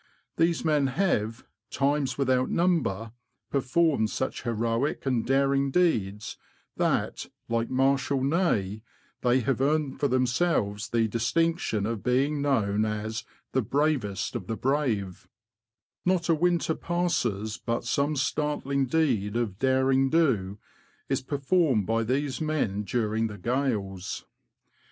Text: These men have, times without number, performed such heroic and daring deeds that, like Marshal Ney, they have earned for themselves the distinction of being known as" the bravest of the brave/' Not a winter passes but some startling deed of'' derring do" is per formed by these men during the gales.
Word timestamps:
These 0.37 0.65
men 0.65 0.87
have, 0.87 1.45
times 1.69 2.17
without 2.17 2.49
number, 2.49 3.11
performed 3.51 4.09
such 4.09 4.41
heroic 4.41 5.05
and 5.05 5.23
daring 5.23 5.69
deeds 5.69 6.37
that, 6.75 7.27
like 7.47 7.69
Marshal 7.69 8.23
Ney, 8.23 8.81
they 9.21 9.41
have 9.41 9.61
earned 9.61 9.99
for 9.99 10.07
themselves 10.07 10.89
the 10.89 11.07
distinction 11.07 11.85
of 11.85 12.01
being 12.01 12.41
known 12.41 12.83
as" 12.83 13.25
the 13.53 13.61
bravest 13.61 14.35
of 14.35 14.47
the 14.47 14.57
brave/' 14.57 15.27
Not 16.03 16.29
a 16.29 16.33
winter 16.33 16.73
passes 16.73 17.59
but 17.63 17.85
some 17.85 18.15
startling 18.15 18.87
deed 18.87 19.35
of'' 19.35 19.59
derring 19.59 20.09
do" 20.09 20.57
is 21.09 21.21
per 21.21 21.37
formed 21.37 21.85
by 21.85 22.01
these 22.03 22.41
men 22.41 22.81
during 22.85 23.27
the 23.27 23.37
gales. 23.37 24.25